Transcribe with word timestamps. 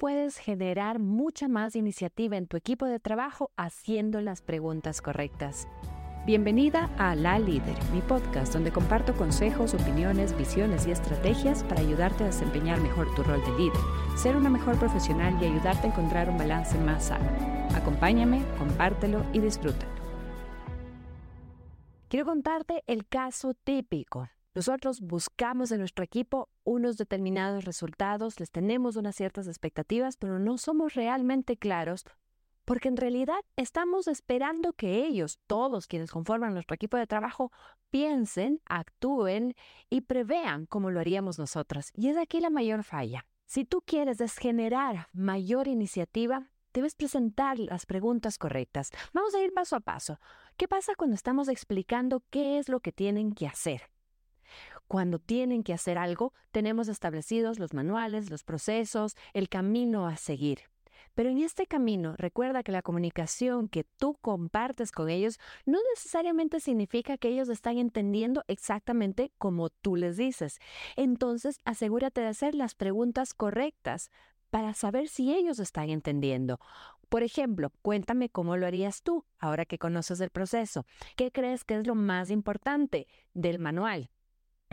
puedes 0.00 0.38
generar 0.38 0.98
mucha 0.98 1.46
más 1.46 1.76
iniciativa 1.76 2.38
en 2.38 2.46
tu 2.46 2.56
equipo 2.56 2.86
de 2.86 2.98
trabajo 2.98 3.50
haciendo 3.58 4.22
las 4.22 4.40
preguntas 4.40 5.02
correctas. 5.02 5.68
Bienvenida 6.24 6.88
a 6.96 7.14
La 7.14 7.38
Líder, 7.38 7.76
mi 7.92 8.00
podcast 8.00 8.54
donde 8.54 8.72
comparto 8.72 9.14
consejos, 9.14 9.74
opiniones, 9.74 10.34
visiones 10.38 10.86
y 10.86 10.90
estrategias 10.90 11.64
para 11.64 11.82
ayudarte 11.82 12.24
a 12.24 12.28
desempeñar 12.28 12.80
mejor 12.80 13.14
tu 13.14 13.22
rol 13.22 13.44
de 13.44 13.58
líder, 13.58 13.80
ser 14.16 14.36
una 14.36 14.48
mejor 14.48 14.78
profesional 14.78 15.36
y 15.38 15.44
ayudarte 15.44 15.88
a 15.88 15.90
encontrar 15.90 16.30
un 16.30 16.38
balance 16.38 16.78
más 16.78 17.08
sano. 17.08 17.28
Acompáñame, 17.74 18.40
compártelo 18.58 19.22
y 19.34 19.40
disfrútalo. 19.40 19.92
Quiero 22.08 22.24
contarte 22.24 22.84
el 22.86 23.06
caso 23.06 23.52
típico. 23.52 24.30
Nosotros 24.54 25.00
buscamos 25.00 25.70
en 25.70 25.78
nuestro 25.78 26.04
equipo 26.04 26.48
unos 26.64 26.96
determinados 26.96 27.64
resultados, 27.64 28.40
les 28.40 28.50
tenemos 28.50 28.96
unas 28.96 29.14
ciertas 29.14 29.46
expectativas, 29.46 30.16
pero 30.16 30.38
no 30.38 30.58
somos 30.58 30.94
realmente 30.94 31.56
claros 31.56 32.04
porque 32.70 32.86
en 32.86 32.96
realidad 32.96 33.40
estamos 33.56 34.06
esperando 34.06 34.72
que 34.74 35.04
ellos, 35.04 35.40
todos 35.48 35.88
quienes 35.88 36.12
conforman 36.12 36.54
nuestro 36.54 36.76
equipo 36.76 36.96
de 36.96 37.08
trabajo, 37.08 37.50
piensen, 37.90 38.60
actúen 38.64 39.56
y 39.88 40.02
prevean 40.02 40.66
como 40.66 40.92
lo 40.92 41.00
haríamos 41.00 41.40
nosotras. 41.40 41.90
Y 41.96 42.10
es 42.10 42.16
aquí 42.16 42.38
la 42.38 42.48
mayor 42.48 42.84
falla. 42.84 43.26
Si 43.44 43.64
tú 43.64 43.82
quieres 43.84 44.20
generar 44.38 45.08
mayor 45.12 45.66
iniciativa, 45.66 46.46
debes 46.72 46.94
presentar 46.94 47.58
las 47.58 47.86
preguntas 47.86 48.38
correctas. 48.38 48.92
Vamos 49.12 49.34
a 49.34 49.42
ir 49.42 49.52
paso 49.52 49.74
a 49.74 49.80
paso. 49.80 50.20
¿Qué 50.56 50.68
pasa 50.68 50.94
cuando 50.96 51.16
estamos 51.16 51.48
explicando 51.48 52.22
qué 52.30 52.58
es 52.58 52.68
lo 52.68 52.78
que 52.78 52.92
tienen 52.92 53.32
que 53.32 53.48
hacer? 53.48 53.90
Cuando 54.90 55.20
tienen 55.20 55.62
que 55.62 55.72
hacer 55.72 55.98
algo, 55.98 56.34
tenemos 56.50 56.88
establecidos 56.88 57.60
los 57.60 57.74
manuales, 57.74 58.28
los 58.28 58.42
procesos, 58.42 59.14
el 59.34 59.48
camino 59.48 60.08
a 60.08 60.16
seguir. 60.16 60.62
Pero 61.14 61.30
en 61.30 61.38
este 61.38 61.68
camino, 61.68 62.16
recuerda 62.18 62.64
que 62.64 62.72
la 62.72 62.82
comunicación 62.82 63.68
que 63.68 63.84
tú 63.84 64.16
compartes 64.20 64.90
con 64.90 65.08
ellos 65.08 65.38
no 65.64 65.78
necesariamente 65.94 66.58
significa 66.58 67.18
que 67.18 67.28
ellos 67.28 67.48
están 67.50 67.78
entendiendo 67.78 68.42
exactamente 68.48 69.30
como 69.38 69.70
tú 69.70 69.94
les 69.94 70.16
dices. 70.16 70.58
Entonces, 70.96 71.60
asegúrate 71.64 72.22
de 72.22 72.26
hacer 72.26 72.56
las 72.56 72.74
preguntas 72.74 73.32
correctas 73.32 74.10
para 74.50 74.74
saber 74.74 75.06
si 75.06 75.32
ellos 75.32 75.60
están 75.60 75.88
entendiendo. 75.90 76.58
Por 77.08 77.22
ejemplo, 77.22 77.70
cuéntame 77.82 78.28
cómo 78.28 78.56
lo 78.56 78.66
harías 78.66 79.04
tú 79.04 79.24
ahora 79.38 79.66
que 79.66 79.78
conoces 79.78 80.20
el 80.20 80.30
proceso. 80.30 80.84
¿Qué 81.14 81.30
crees 81.30 81.62
que 81.62 81.76
es 81.76 81.86
lo 81.86 81.94
más 81.94 82.28
importante 82.28 83.06
del 83.34 83.60
manual? 83.60 84.10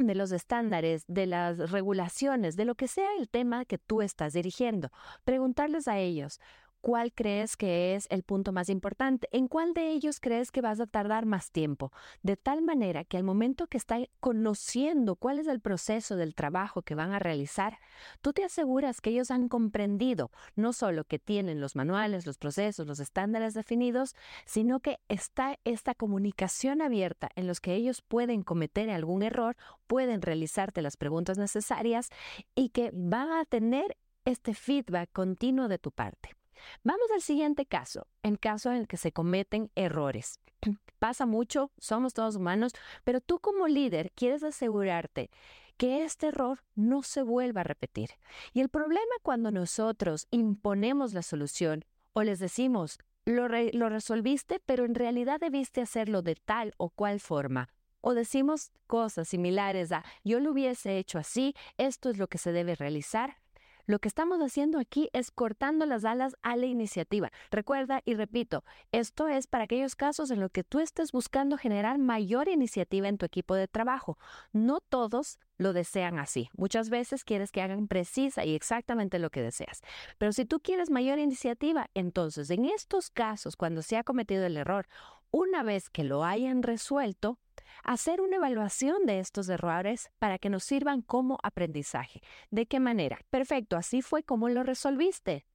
De 0.06 0.16
los 0.16 0.32
estándares, 0.32 1.06
de 1.08 1.26
las 1.26 1.72
regulaciones, 1.72 2.56
de 2.56 2.66
lo 2.66 2.76
que 2.76 2.88
sea 2.88 3.10
el 3.18 3.28
tema 3.30 3.66
que 3.66 3.80
tú 3.80 4.02
estás 4.02 4.34
dirigiendo. 4.34 4.92
Preguntarles 5.24 5.88
a 5.88 5.98
ellos, 5.98 6.40
¿Cuál 6.88 7.12
crees 7.12 7.58
que 7.58 7.96
es 7.96 8.08
el 8.10 8.24
punto 8.24 8.54
más 8.54 8.70
importante? 8.70 9.28
¿En 9.34 9.50
cuál 9.50 9.74
de 9.74 9.92
ellos 9.92 10.22
crees 10.22 10.54
que 10.54 10.62
vas 10.62 10.80
a 10.80 10.88
tardar 10.88 11.26
más 11.26 11.52
tiempo? 11.52 11.92
De 12.24 12.38
tal 12.38 12.62
manera 12.62 13.04
que 13.04 13.18
al 13.18 13.26
momento 13.26 13.68
que 13.68 13.78
estás 13.78 14.04
conociendo 14.22 15.18
cuál 15.18 15.40
es 15.40 15.48
el 15.48 15.60
proceso 15.60 16.16
del 16.16 16.34
trabajo 16.34 16.84
que 16.84 16.96
van 16.96 17.12
a 17.12 17.20
realizar, 17.20 17.78
tú 18.22 18.32
te 18.32 18.46
aseguras 18.46 19.02
que 19.02 19.10
ellos 19.10 19.32
han 19.32 19.50
comprendido 19.50 20.32
no 20.56 20.72
solo 20.72 21.04
que 21.04 21.20
tienen 21.20 21.60
los 21.60 21.76
manuales, 21.76 22.26
los 22.26 22.38
procesos, 22.38 22.88
los 22.88 23.02
estándares 23.02 23.54
definidos, 23.54 24.16
sino 24.46 24.80
que 24.80 24.98
está 25.10 25.60
esta 25.66 25.94
comunicación 25.94 26.82
abierta 26.82 27.28
en 27.36 27.48
los 27.48 27.60
que 27.60 27.74
ellos 27.74 28.02
pueden 28.02 28.44
cometer 28.44 28.90
algún 28.92 29.24
error, 29.24 29.58
pueden 29.88 30.22
realizarte 30.22 30.82
las 30.82 30.96
preguntas 30.96 31.38
necesarias 31.38 32.08
y 32.56 32.70
que 32.70 32.92
van 32.94 33.34
a 33.34 33.44
tener 33.44 33.98
este 34.24 34.54
feedback 34.54 35.10
continuo 35.12 35.68
de 35.68 35.80
tu 35.80 35.92
parte. 35.92 36.38
Vamos 36.84 37.08
al 37.14 37.22
siguiente 37.22 37.66
caso, 37.66 38.08
en 38.24 38.36
caso 38.36 38.72
en 38.72 38.78
el 38.78 38.88
que 38.88 38.98
se 38.98 39.12
cometen 39.12 39.72
errores. 39.76 40.40
Pasa 41.00 41.26
mucho, 41.26 41.72
somos 41.78 42.14
todos 42.14 42.36
humanos, 42.36 42.74
pero 43.04 43.22
tú 43.22 43.40
como 43.40 43.68
líder 43.68 44.12
quieres 44.16 44.44
asegurarte 44.44 45.30
que 45.78 46.04
este 46.04 46.28
error 46.28 46.64
no 46.76 47.04
se 47.04 47.22
vuelva 47.22 47.62
a 47.62 47.64
repetir. 47.64 48.10
Y 48.54 48.62
el 48.62 48.70
problema 48.70 49.14
cuando 49.22 49.52
nosotros 49.52 50.28
imponemos 50.32 51.14
la 51.14 51.22
solución 51.22 51.86
o 52.14 52.24
les 52.24 52.40
decimos, 52.40 52.98
lo, 53.26 53.48
resolviste, 53.48 54.60
pero 54.66 54.86
en 54.86 54.96
realidad 54.96 55.40
debiste 55.40 55.82
hacerlo 55.82 56.22
de 56.22 56.36
tal 56.36 56.74
o 56.78 56.90
cual 56.90 57.20
forma. 57.20 57.70
O 58.02 58.14
decimos 58.14 58.72
cosas 58.88 59.28
similares 59.28 59.92
a, 59.92 60.04
yo 60.24 60.40
lo 60.40 60.52
hubiese 60.52 60.98
hecho 60.98 61.20
así, 61.20 61.54
esto 61.78 62.10
es 62.10 62.18
lo 62.18 62.28
que 62.28 62.38
se 62.38 62.52
debe 62.52 62.76
realizar, 62.76 63.38
lo 63.88 64.00
que 64.00 64.10
estamos 64.10 64.40
haciendo 64.42 64.80
aquí 64.80 65.10
es 65.14 65.32
cortando 65.32 65.86
las 65.86 66.04
alas 66.04 66.36
a 66.42 66.58
la 66.58 66.66
iniciativa. 66.66 67.32
Recuerda 67.50 68.02
y 68.04 68.16
repito, 68.16 68.66
esto 68.92 69.30
es 69.30 69.48
para 69.48 69.64
aquellos 69.64 69.96
casos 69.96 70.30
en 70.30 70.42
los 70.42 70.52
que 70.52 70.66
tú 70.66 70.80
estés 70.80 71.14
buscando 71.14 71.58
generar 71.58 71.98
mayor 71.98 72.50
iniciativa 72.50 73.08
en 73.08 73.18
tu 73.18 73.26
equipo 73.26 73.56
de 73.56 73.70
trabajo. 73.70 74.18
No 74.52 74.82
todos 74.82 75.40
lo 75.58 75.72
desean 75.72 76.20
así. 76.20 76.50
Muchas 76.58 76.90
veces 76.90 77.24
quieres 77.24 77.52
que 77.52 77.62
hagan 77.62 77.88
precisa 77.88 78.44
y 78.44 78.56
exactamente 78.56 79.20
lo 79.20 79.30
que 79.30 79.42
deseas. 79.42 79.82
Pero 80.18 80.34
si 80.34 80.44
tú 80.44 80.60
quieres 80.60 80.90
mayor 80.90 81.18
iniciativa, 81.18 81.90
entonces 81.94 82.50
en 82.50 82.66
estos 82.66 83.10
casos, 83.10 83.56
cuando 83.56 83.82
se 83.82 83.96
ha 83.96 84.04
cometido 84.04 84.46
el 84.46 84.58
error, 84.58 84.88
una 85.32 85.64
vez 85.64 85.90
que 85.90 86.04
lo 86.04 86.26
hayan 86.26 86.62
resuelto, 86.62 87.40
hacer 87.84 88.22
una 88.22 88.38
evaluación 88.38 89.06
de 89.06 89.20
estos 89.20 89.50
errores 89.50 90.12
para 90.20 90.38
que 90.38 90.50
nos 90.50 90.64
sirvan 90.64 91.02
como 91.02 91.38
aprendizaje. 91.44 92.22
¿De 92.52 92.66
qué 92.66 92.80
manera? 92.80 93.20
Perfecto, 93.30 93.78
así 93.78 94.02
fue 94.02 94.24
como 94.24 94.50
lo 94.50 94.64
resolviste. 94.64 95.46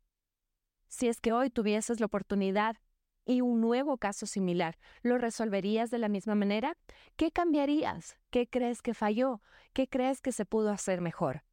Si 0.89 1.09
es 1.09 1.21
que 1.21 1.33
hoy 1.33 1.50
tuvieses 1.50 2.00
la 2.00 2.06
oportunidad 2.06 2.77
y 3.25 3.41
un 3.41 3.61
nuevo 3.61 3.97
caso 3.99 4.27
similar, 4.27 4.78
¿lo 5.03 5.19
resolverías 5.19 5.91
de 5.91 5.99
la 5.99 6.09
misma 6.09 6.34
manera? 6.34 6.77
¿Qué 7.17 7.31
cambiarías? 7.31 8.17
¿Qué 8.31 8.49
crees 8.49 8.83
que 8.83 8.94
falló? 8.94 9.41
¿Qué 9.73 9.89
crees 9.89 10.21
que 10.21 10.33
se 10.33 10.44
pudo 10.44 10.71
hacer 10.71 11.00
mejor? 11.00 11.44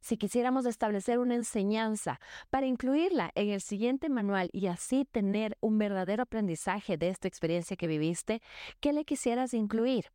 Si 0.00 0.16
quisiéramos 0.16 0.66
establecer 0.66 1.18
una 1.18 1.34
enseñanza 1.34 2.20
para 2.48 2.66
incluirla 2.66 3.30
en 3.34 3.50
el 3.50 3.60
siguiente 3.60 4.08
manual 4.08 4.48
y 4.52 4.66
así 4.66 5.04
tener 5.04 5.56
un 5.60 5.78
verdadero 5.78 6.22
aprendizaje 6.22 6.96
de 6.96 7.08
esta 7.08 7.28
experiencia 7.28 7.76
que 7.76 7.86
viviste, 7.86 8.40
¿qué 8.80 8.92
le 8.92 9.04
quisieras 9.04 9.54
incluir? 9.54 10.06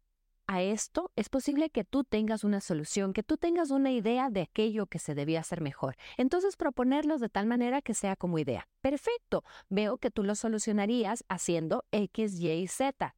A 0.48 0.62
esto 0.62 1.12
es 1.16 1.30
posible 1.30 1.72
que 1.72 1.84
tú 1.84 2.04
tengas 2.04 2.44
una 2.44 2.62
solución, 2.62 3.14
que 3.14 3.24
tú 3.24 3.36
tengas 3.36 3.72
una 3.72 3.92
idea 3.92 4.30
de 4.30 4.44
aquello 4.44 4.86
que 4.86 5.00
se 5.00 5.16
debía 5.16 5.40
hacer 5.40 5.60
mejor. 5.60 5.96
Entonces 6.18 6.56
proponerlos 6.56 7.20
de 7.20 7.30
tal 7.30 7.48
manera 7.48 7.82
que 7.82 7.96
sea 7.96 8.16
como 8.16 8.38
idea. 8.38 8.68
Perfecto, 8.82 9.44
veo 9.70 9.98
que 9.98 10.12
tú 10.12 10.24
lo 10.24 10.36
solucionarías 10.36 11.24
haciendo 11.30 11.84
X, 11.92 12.40
Y 12.40 12.52
y 12.52 12.68
Z. 12.68 13.16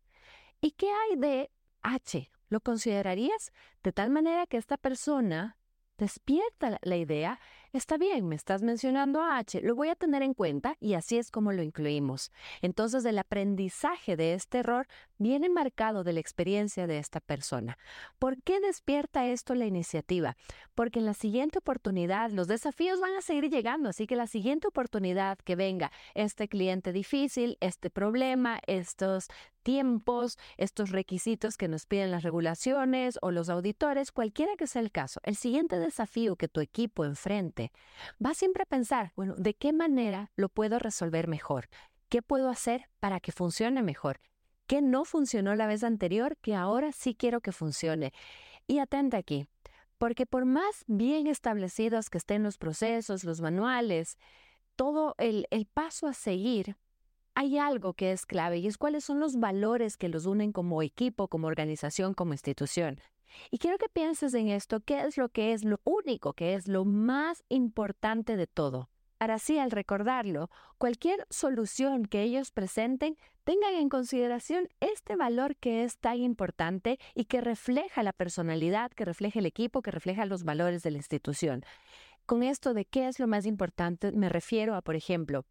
¿Y 0.62 0.72
qué 0.72 0.90
hay 0.90 1.18
de 1.18 1.52
H? 1.82 2.32
¿Lo 2.48 2.62
considerarías 2.62 3.52
de 3.84 3.92
tal 3.92 4.10
manera 4.10 4.48
que 4.48 4.56
esta 4.56 4.78
persona 4.78 5.57
despierta 5.98 6.80
la 6.82 6.96
idea, 6.96 7.40
está 7.74 7.98
bien, 7.98 8.28
me 8.28 8.36
estás 8.36 8.62
mencionando 8.62 9.22
a 9.22 9.38
H, 9.38 9.62
lo 9.62 9.76
voy 9.76 9.90
a 9.90 9.96
tener 9.96 10.22
en 10.24 10.34
cuenta 10.34 10.76
y 10.80 10.94
así 10.94 11.18
es 11.18 11.32
como 11.32 11.52
lo 11.52 11.64
incluimos. 11.64 12.32
Entonces 12.62 13.06
el 13.06 13.18
aprendizaje 13.20 14.16
de 14.16 14.34
este 14.34 14.60
error 14.60 14.88
viene 15.18 15.50
marcado 15.50 16.04
de 16.04 16.14
la 16.14 16.20
experiencia 16.20 16.88
de 16.88 17.00
esta 17.00 17.20
persona. 17.20 17.78
¿Por 18.20 18.42
qué 18.44 18.60
despierta 18.60 19.28
esto 19.28 19.56
la 19.56 19.66
iniciativa? 19.66 20.36
Porque 20.76 21.00
en 21.00 21.06
la 21.06 21.14
siguiente 21.14 21.60
oportunidad 21.60 22.32
los 22.32 22.48
desafíos 22.48 23.00
van 23.00 23.16
a 23.16 23.22
seguir 23.22 23.50
llegando, 23.50 23.90
así 23.90 24.08
que 24.08 24.16
la 24.16 24.28
siguiente 24.28 24.68
oportunidad 24.68 25.38
que 25.40 25.56
venga 25.56 25.92
este 26.14 26.48
cliente 26.48 26.92
difícil, 26.92 27.58
este 27.62 27.90
problema, 27.90 28.60
estos 28.68 29.28
tiempos, 29.68 30.38
estos 30.56 30.92
requisitos 30.92 31.58
que 31.58 31.68
nos 31.68 31.86
piden 31.86 32.10
las 32.10 32.24
regulaciones 32.24 33.20
o 33.22 33.32
los 33.32 33.50
auditores, 33.50 34.14
cualquiera 34.14 34.56
que 34.56 34.66
sea 34.66 34.82
el 34.82 34.92
caso, 34.92 35.20
el 35.24 35.36
siguiente 35.36 35.78
desafío 35.78 36.38
que 36.38 36.48
tu 36.48 36.62
equipo 36.62 37.04
va 38.24 38.34
siempre 38.34 38.64
a 38.64 38.66
pensar, 38.66 39.12
bueno, 39.16 39.36
¿de 39.38 39.54
qué 39.54 39.74
manera 39.74 40.32
lo 40.36 40.50
puedo 40.50 40.80
resolver 40.80 41.28
mejor? 41.28 41.70
¿Qué 42.10 42.22
puedo 42.22 42.50
hacer 42.50 42.90
para 43.00 43.20
que 43.20 43.32
funcione 43.32 43.84
mejor? 43.84 44.20
¿Qué 44.66 44.82
no 44.82 45.06
funcionó 45.06 45.56
la 45.56 45.68
vez 45.68 45.84
anterior 45.84 46.38
que 46.38 46.56
ahora 46.56 46.92
sí 46.92 47.16
quiero 47.16 47.42
que 47.42 47.52
funcione? 47.52 48.14
Y 48.68 48.80
atenta 48.80 49.18
aquí, 49.18 49.48
porque 49.98 50.26
por 50.26 50.46
más 50.46 50.84
bien 50.88 51.28
establecidos 51.28 52.10
que 52.10 52.18
estén 52.18 52.44
los 52.44 52.58
procesos, 52.58 53.24
los 53.24 53.42
manuales, 53.42 54.18
todo 54.76 55.16
el, 55.18 55.48
el 55.52 55.66
paso 55.66 56.08
a 56.08 56.14
seguir 56.14 56.76
hay 57.38 57.60
algo 57.60 57.94
que 57.94 58.12
es 58.14 58.26
clave 58.26 58.58
y 58.58 58.66
es 58.66 58.80
cuáles 58.80 59.04
son 59.04 59.20
los 59.20 59.36
valores 59.40 59.96
que 59.96 60.10
los 60.10 60.26
unen 60.26 60.52
como 60.52 60.82
equipo, 60.82 61.28
como 61.28 61.46
organización, 61.46 62.16
como 62.16 62.34
institución. 62.34 63.00
Y 63.52 63.58
quiero 63.58 63.78
que 63.78 63.90
pienses 63.90 64.34
en 64.34 64.50
esto, 64.50 64.80
qué 64.82 65.02
es 65.02 65.18
lo 65.18 65.30
que 65.30 65.54
es 65.54 65.64
lo 65.64 65.80
único, 65.84 66.34
que 66.34 66.54
es 66.54 66.68
lo 66.68 66.86
más 66.86 67.44
importante 67.50 68.36
de 68.36 68.48
todo. 68.48 68.90
Para 69.18 69.36
así, 69.36 69.58
al 69.58 69.72
recordarlo, 69.72 70.50
cualquier 70.78 71.26
solución 71.30 72.06
que 72.06 72.22
ellos 72.22 72.52
presenten, 72.52 73.18
tengan 73.44 73.74
en 73.74 73.90
consideración 73.90 74.68
este 74.80 75.16
valor 75.16 75.56
que 75.56 75.84
es 75.84 75.98
tan 75.98 76.18
importante 76.18 77.00
y 77.16 77.26
que 77.26 77.42
refleja 77.42 78.04
la 78.04 78.14
personalidad, 78.14 78.92
que 78.92 79.06
refleja 79.06 79.40
el 79.40 79.48
equipo, 79.48 79.82
que 79.82 79.90
refleja 79.90 80.26
los 80.26 80.44
valores 80.44 80.84
de 80.84 80.92
la 80.92 80.98
institución. 80.98 81.64
Con 82.28 82.44
esto 82.44 82.74
de 82.76 82.86
qué 82.86 83.08
es 83.08 83.20
lo 83.20 83.28
más 83.28 83.46
importante, 83.46 84.12
me 84.12 84.30
refiero 84.30 84.76
a, 84.76 84.82
por 84.82 84.96
ejemplo, 84.96 85.46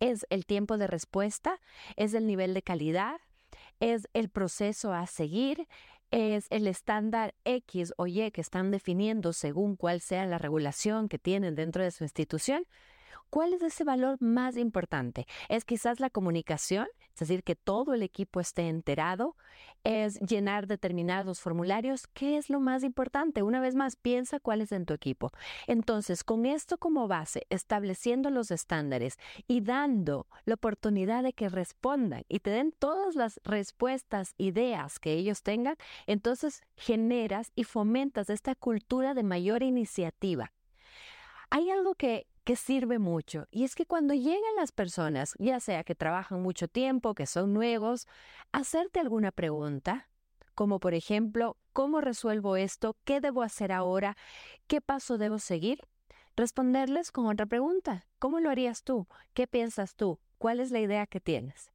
es 0.00 0.26
el 0.30 0.44
tiempo 0.46 0.76
de 0.76 0.86
respuesta, 0.86 1.60
es 1.96 2.14
el 2.14 2.26
nivel 2.26 2.52
de 2.54 2.62
calidad, 2.62 3.20
es 3.78 4.08
el 4.12 4.28
proceso 4.28 4.92
a 4.92 5.06
seguir, 5.06 5.68
es 6.10 6.46
el 6.50 6.66
estándar 6.66 7.34
X 7.44 7.92
o 7.96 8.06
Y 8.06 8.30
que 8.30 8.40
están 8.40 8.70
definiendo 8.70 9.32
según 9.32 9.76
cuál 9.76 10.00
sea 10.00 10.26
la 10.26 10.38
regulación 10.38 11.08
que 11.08 11.18
tienen 11.18 11.54
dentro 11.54 11.82
de 11.82 11.90
su 11.90 12.04
institución. 12.04 12.64
¿Cuál 13.30 13.52
es 13.52 13.62
ese 13.62 13.84
valor 13.84 14.16
más 14.20 14.56
importante? 14.56 15.26
¿Es 15.48 15.64
quizás 15.64 16.00
la 16.00 16.08
comunicación? 16.08 16.86
Es 17.12 17.20
decir, 17.20 17.42
que 17.42 17.56
todo 17.56 17.94
el 17.94 18.02
equipo 18.02 18.40
esté 18.40 18.68
enterado. 18.68 19.36
¿Es 19.84 20.18
llenar 20.20 20.66
determinados 20.66 21.40
formularios? 21.40 22.06
¿Qué 22.06 22.36
es 22.36 22.48
lo 22.48 22.58
más 22.60 22.84
importante? 22.84 23.42
Una 23.42 23.60
vez 23.60 23.74
más, 23.74 23.96
piensa 23.96 24.40
cuál 24.40 24.62
es 24.62 24.72
en 24.72 24.86
tu 24.86 24.94
equipo. 24.94 25.30
Entonces, 25.66 26.24
con 26.24 26.46
esto 26.46 26.78
como 26.78 27.06
base, 27.06 27.46
estableciendo 27.50 28.30
los 28.30 28.50
estándares 28.50 29.18
y 29.46 29.60
dando 29.60 30.26
la 30.44 30.54
oportunidad 30.54 31.22
de 31.22 31.32
que 31.32 31.48
respondan 31.48 32.22
y 32.28 32.40
te 32.40 32.50
den 32.50 32.72
todas 32.78 33.14
las 33.14 33.40
respuestas, 33.44 34.34
ideas 34.38 34.98
que 34.98 35.12
ellos 35.12 35.42
tengan, 35.42 35.76
entonces 36.06 36.62
generas 36.76 37.52
y 37.54 37.64
fomentas 37.64 38.30
esta 38.30 38.54
cultura 38.54 39.12
de 39.12 39.22
mayor 39.22 39.62
iniciativa. 39.62 40.52
Hay 41.50 41.70
algo 41.70 41.94
que 41.94 42.26
que 42.48 42.56
sirve 42.56 42.98
mucho. 42.98 43.46
Y 43.50 43.64
es 43.64 43.74
que 43.74 43.84
cuando 43.84 44.14
llegan 44.14 44.56
las 44.56 44.72
personas, 44.72 45.34
ya 45.38 45.60
sea 45.60 45.84
que 45.84 45.94
trabajan 45.94 46.40
mucho 46.40 46.66
tiempo, 46.66 47.14
que 47.14 47.26
son 47.26 47.52
nuevos, 47.52 48.08
hacerte 48.52 49.00
alguna 49.00 49.32
pregunta, 49.32 50.08
como 50.54 50.80
por 50.80 50.94
ejemplo, 50.94 51.58
¿cómo 51.74 52.00
resuelvo 52.00 52.56
esto? 52.56 52.96
¿Qué 53.04 53.20
debo 53.20 53.42
hacer 53.42 53.70
ahora? 53.70 54.16
¿Qué 54.66 54.80
paso 54.80 55.18
debo 55.18 55.38
seguir? 55.38 55.82
Responderles 56.36 57.12
con 57.12 57.26
otra 57.26 57.44
pregunta. 57.44 58.06
¿Cómo 58.18 58.40
lo 58.40 58.48
harías 58.48 58.82
tú? 58.82 59.08
¿Qué 59.34 59.46
piensas 59.46 59.94
tú? 59.94 60.18
¿Cuál 60.38 60.60
es 60.60 60.70
la 60.70 60.80
idea 60.80 61.06
que 61.06 61.20
tienes? 61.20 61.70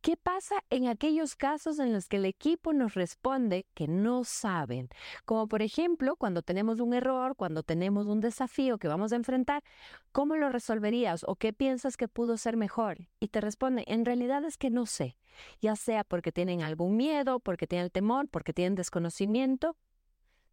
¿Qué 0.00 0.16
pasa 0.16 0.64
en 0.70 0.88
aquellos 0.88 1.36
casos 1.36 1.78
en 1.78 1.92
los 1.92 2.08
que 2.08 2.16
el 2.16 2.24
equipo 2.24 2.72
nos 2.72 2.94
responde 2.94 3.66
que 3.74 3.86
no 3.86 4.24
saben? 4.24 4.88
Como 5.26 5.46
por 5.46 5.60
ejemplo, 5.60 6.16
cuando 6.16 6.40
tenemos 6.40 6.80
un 6.80 6.94
error, 6.94 7.36
cuando 7.36 7.62
tenemos 7.62 8.06
un 8.06 8.20
desafío 8.20 8.78
que 8.78 8.88
vamos 8.88 9.12
a 9.12 9.16
enfrentar, 9.16 9.62
¿cómo 10.10 10.36
lo 10.36 10.48
resolverías 10.48 11.22
o 11.28 11.36
qué 11.36 11.52
piensas 11.52 11.98
que 11.98 12.08
pudo 12.08 12.38
ser 12.38 12.56
mejor? 12.56 13.08
Y 13.20 13.28
te 13.28 13.42
responde, 13.42 13.84
en 13.88 14.06
realidad 14.06 14.42
es 14.44 14.56
que 14.56 14.70
no 14.70 14.86
sé, 14.86 15.18
ya 15.60 15.76
sea 15.76 16.02
porque 16.02 16.32
tienen 16.32 16.62
algún 16.62 16.96
miedo, 16.96 17.38
porque 17.38 17.66
tienen 17.66 17.90
temor, 17.90 18.26
porque 18.28 18.54
tienen 18.54 18.76
desconocimiento. 18.76 19.76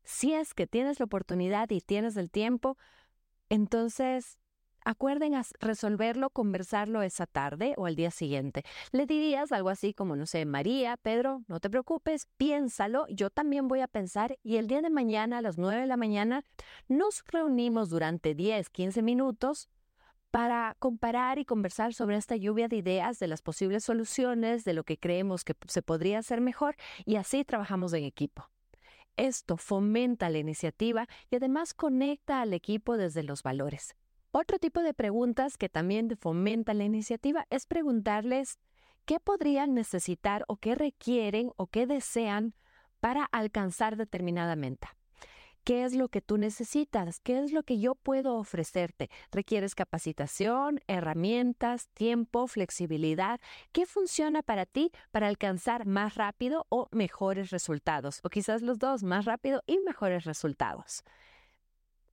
Si 0.04 0.34
es 0.34 0.54
que 0.54 0.68
tienes 0.68 1.00
la 1.00 1.06
oportunidad 1.06 1.70
y 1.70 1.80
tienes 1.80 2.18
el 2.18 2.30
tiempo, 2.32 2.78
entonces 3.48 4.40
acuerden 4.88 5.34
resolverlo, 5.60 6.30
conversarlo 6.30 7.02
esa 7.02 7.26
tarde 7.26 7.74
o 7.78 7.86
al 7.86 7.96
día 7.96 8.10
siguiente. 8.10 8.64
Le 8.92 9.06
dirías 9.06 9.52
algo 9.52 9.70
así 9.70 9.94
como, 9.94 10.16
no 10.16 10.26
sé, 10.26 10.46
María, 10.46 10.96
Pedro, 10.96 11.44
no 11.48 11.60
te 11.60 11.70
preocupes, 11.70 12.28
piénsalo, 12.38 13.06
yo 13.10 13.30
también 13.30 13.68
voy 13.68 13.82
a 13.82 13.88
pensar 13.88 14.38
y 14.44 14.56
el 14.56 14.68
día 14.68 14.82
de 14.82 14.90
mañana 14.90 15.40
a 15.40 15.42
las 15.42 15.58
9 15.58 15.82
de 15.82 15.88
la 15.88 15.98
mañana 15.98 16.44
nos 16.88 17.24
reunimos 17.28 17.90
durante 17.90 18.34
10, 18.34 18.70
15 18.70 19.02
minutos 19.02 19.68
para 20.32 20.76
comparar 20.80 21.38
y 21.38 21.46
conversar 21.46 21.94
sobre 21.94 22.16
esta 22.16 22.38
lluvia 22.38 22.70
de 22.70 22.78
ideas, 22.78 23.20
de 23.20 23.28
las 23.28 23.42
posibles 23.42 23.84
soluciones, 23.84 24.64
de 24.64 24.74
lo 24.74 24.86
que 24.86 24.98
creemos 24.98 25.44
que 25.44 25.54
se 25.68 25.82
podría 25.82 26.20
hacer 26.20 26.40
mejor 26.40 26.76
y 27.06 27.18
así 27.18 27.44
trabajamos 27.44 27.92
en 27.92 28.06
equipo. 28.06 28.50
Esto 29.18 29.58
fomenta 29.58 30.30
la 30.30 30.38
iniciativa 30.38 31.08
y 31.30 31.36
además 31.36 31.74
conecta 31.74 32.42
al 32.42 32.54
equipo 32.54 32.96
desde 32.96 33.24
los 33.24 33.44
valores. 33.44 33.96
Otro 34.32 34.60
tipo 34.60 34.82
de 34.82 34.94
preguntas 34.94 35.58
que 35.58 35.70
también 35.70 36.16
fomenta 36.18 36.74
la 36.74 36.84
iniciativa 36.84 37.46
es 37.50 37.66
preguntarles 37.66 38.60
qué 39.06 39.20
podrían 39.20 39.74
necesitar 39.74 40.44
o 40.48 40.58
qué 40.58 40.76
requieren 40.76 41.52
o 41.56 41.68
qué 41.68 41.88
desean 41.88 42.54
para 43.00 43.24
alcanzar 43.26 43.96
determinada 43.96 44.56
meta. 44.56 44.96
¿Qué 45.64 45.84
es 45.84 45.94
lo 45.94 46.08
que 46.08 46.22
tú 46.22 46.38
necesitas? 46.38 47.20
¿Qué 47.20 47.44
es 47.44 47.52
lo 47.52 47.64
que 47.64 47.78
yo 47.78 47.94
puedo 47.96 48.36
ofrecerte? 48.38 49.10
¿Requieres 49.32 49.76
capacitación, 49.76 50.80
herramientas, 50.88 51.90
tiempo, 51.90 52.48
flexibilidad? 52.48 53.42
¿Qué 53.74 53.86
funciona 53.86 54.44
para 54.44 54.66
ti 54.66 54.92
para 55.12 55.28
alcanzar 55.28 55.86
más 55.86 56.16
rápido 56.16 56.66
o 56.70 56.88
mejores 56.92 57.50
resultados? 57.50 58.22
O 58.24 58.30
quizás 58.30 58.62
los 58.62 58.80
dos, 58.80 59.04
más 59.04 59.26
rápido 59.26 59.62
y 59.68 59.80
mejores 59.80 60.24
resultados. 60.24 61.04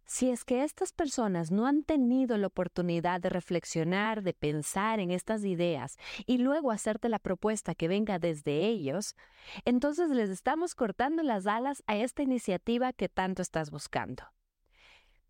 Si 0.07 0.31
es 0.31 0.45
que 0.45 0.65
estas 0.65 0.93
personas 0.93 1.51
no 1.51 1.67
han 1.67 1.83
tenido 1.83 2.37
la 2.37 2.49
oportunidad 2.49 3.21
de 3.21 3.31
reflexionar, 3.31 4.23
de 4.23 4.35
pensar 4.35 5.01
en 5.01 5.11
estas 5.11 5.45
ideas 5.45 5.97
y 6.27 6.39
luego 6.39 6.71
hacerte 6.71 7.09
la 7.09 7.19
propuesta 7.19 7.75
que 7.75 7.89
venga 7.89 8.19
desde 8.19 8.67
ellos, 8.67 9.17
entonces 9.65 10.11
les 10.11 10.29
estamos 10.29 10.75
cortando 10.75 11.23
las 11.23 11.47
alas 11.47 11.83
a 11.87 11.97
esta 11.97 12.23
iniciativa 12.23 12.93
que 12.93 13.09
tanto 13.09 13.41
estás 13.41 13.71
buscando. 13.71 14.25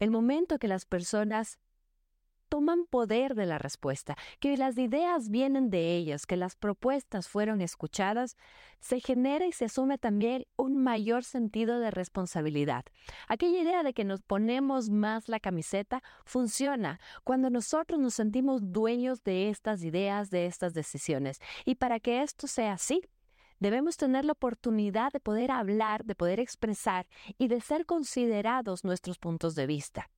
El 0.00 0.11
momento 0.11 0.59
que 0.59 0.69
las 0.69 0.87
personas 0.87 1.59
toman 2.64 2.87
poder 2.87 3.34
de 3.34 3.44
la 3.44 3.58
respuesta, 3.58 4.16
que 4.40 4.56
las 4.56 4.78
ideas 4.78 5.28
vienen 5.28 5.69
de 5.69 5.96
ellos, 5.96 6.25
que 6.25 6.38
las 6.38 6.56
propuestas 6.56 7.28
fueron 7.28 7.61
escuchadas, 7.61 8.38
se 8.81 9.00
genera 9.00 9.44
y 9.44 9.52
se 9.52 9.66
asume 9.66 9.99
también 9.99 10.46
un 10.56 10.82
mayor 10.82 11.25
sentido 11.25 11.78
de 11.78 11.90
responsabilidad. 11.90 12.87
Aquella 13.28 13.61
idea 13.61 13.82
de 13.82 13.93
que 13.93 14.05
nos 14.05 14.22
ponemos 14.22 14.88
más 14.88 15.28
la 15.28 15.40
camiseta 15.40 16.02
funciona 16.25 17.00
cuando 17.22 17.50
nosotros 17.50 18.00
nos 18.00 18.14
sentimos 18.14 18.72
dueños 18.72 19.22
de 19.25 19.50
estas 19.50 19.84
ideas, 19.84 20.31
de 20.31 20.46
estas 20.46 20.72
decisiones. 20.72 21.40
Y 21.66 21.75
para 21.75 22.00
que 22.00 22.22
esto 22.22 22.46
sea 22.46 22.72
así, 22.72 23.02
Debemos 23.61 23.96
tener 23.96 24.25
la 24.25 24.32
oportunidad 24.32 25.12
de 25.12 25.20
poder 25.20 25.52
hablar, 25.52 26.05
de 26.05 26.16
poder 26.16 26.40
expresar 26.40 27.06
y 27.38 27.46
de 27.46 27.61
ser 27.61 27.87
considerados 27.87 28.84
nuestros 28.84 29.19
puntos 29.19 29.55
de 29.55 29.66
vista. 29.66 30.11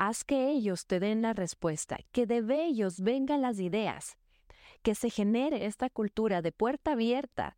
Haz 0.00 0.22
que 0.22 0.48
ellos 0.48 0.86
te 0.86 1.00
den 1.00 1.22
la 1.22 1.32
respuesta, 1.32 1.98
que 2.12 2.24
de 2.24 2.44
ellos 2.64 3.00
vengan 3.00 3.42
las 3.42 3.58
ideas, 3.58 4.16
que 4.82 4.94
se 4.94 5.10
genere 5.10 5.66
esta 5.66 5.90
cultura 5.90 6.40
de 6.40 6.52
puerta 6.52 6.92
abierta 6.92 7.56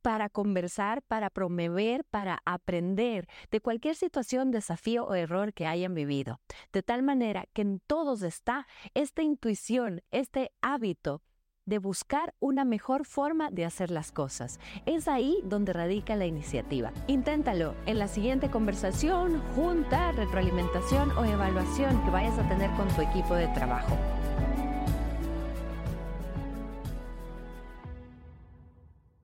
para 0.00 0.28
conversar, 0.28 1.02
para 1.02 1.30
promover, 1.30 2.04
para 2.04 2.38
aprender 2.44 3.26
de 3.50 3.60
cualquier 3.60 3.96
situación, 3.96 4.52
desafío 4.52 5.04
o 5.04 5.14
error 5.16 5.52
que 5.52 5.66
hayan 5.66 5.94
vivido. 5.94 6.38
De 6.72 6.84
tal 6.84 7.02
manera 7.02 7.46
que 7.52 7.62
en 7.62 7.80
todos 7.80 8.22
está 8.22 8.68
esta 8.94 9.22
intuición, 9.22 10.00
este 10.12 10.52
hábito 10.62 11.22
de 11.66 11.78
buscar 11.78 12.34
una 12.40 12.64
mejor 12.64 13.04
forma 13.06 13.50
de 13.50 13.64
hacer 13.64 13.90
las 13.90 14.12
cosas. 14.12 14.60
Es 14.86 15.08
ahí 15.08 15.40
donde 15.44 15.72
radica 15.72 16.16
la 16.16 16.26
iniciativa. 16.26 16.92
Inténtalo 17.06 17.74
en 17.86 17.98
la 17.98 18.08
siguiente 18.08 18.50
conversación, 18.50 19.42
junta, 19.54 20.12
retroalimentación 20.12 21.10
o 21.12 21.24
evaluación 21.24 22.02
que 22.04 22.10
vayas 22.10 22.38
a 22.38 22.48
tener 22.48 22.70
con 22.72 22.88
tu 22.88 23.00
equipo 23.00 23.34
de 23.34 23.48
trabajo. 23.48 23.96